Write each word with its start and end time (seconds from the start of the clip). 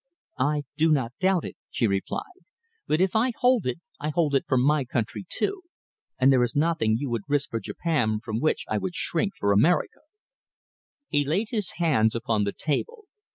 "I 0.39 0.63
do 0.77 0.91
not 0.91 1.13
doubt 1.19 1.45
it," 1.45 1.57
she 1.69 1.85
replied; 1.85 2.41
"but 2.87 2.99
if 2.99 3.15
I 3.15 3.33
hold 3.37 3.67
it, 3.67 3.77
I 3.99 4.09
hold 4.09 4.33
it 4.33 4.45
for 4.47 4.57
my 4.57 4.83
country, 4.83 5.27
too, 5.29 5.61
and 6.17 6.33
there 6.33 6.41
is 6.41 6.55
nothing 6.55 6.97
you 6.97 7.07
would 7.11 7.21
risk 7.27 7.51
for 7.51 7.59
Japan 7.59 8.19
from 8.19 8.39
which 8.39 8.65
I 8.67 8.79
should 8.79 8.95
shrink 8.95 9.33
for 9.37 9.51
America." 9.51 9.99
He 11.07 11.23
laid 11.23 11.49
his 11.51 11.73
hands 11.73 12.15
upon 12.15 12.45
the 12.45 12.51
table. 12.51 13.03